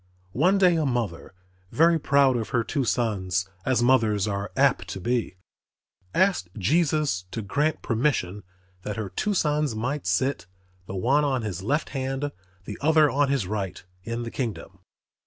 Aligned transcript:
One 0.33 0.57
day 0.57 0.77
a 0.77 0.85
mother, 0.87 1.35
very 1.71 1.99
proud 1.99 2.35
of 2.35 2.49
her 2.49 2.63
two 2.63 2.85
sons, 2.85 3.47
as 3.67 3.83
mothers 3.83 4.27
are 4.27 4.51
apt 4.57 4.87
to 4.87 4.99
be, 4.99 5.35
asked 6.15 6.49
Jesus 6.57 7.25
to 7.29 7.43
grant 7.43 7.83
permission 7.83 8.41
that 8.81 8.97
her 8.97 9.09
two 9.09 9.35
sons 9.35 9.75
might 9.75 10.07
sit, 10.07 10.47
the 10.87 10.95
one 10.95 11.23
on 11.23 11.43
his 11.43 11.61
left 11.61 11.89
hand, 11.89 12.31
the 12.65 12.79
other 12.81 13.11
on 13.11 13.29
his 13.29 13.45
right, 13.45 13.85
in 14.03 14.23
the 14.23 14.31
kingdom. 14.31 14.79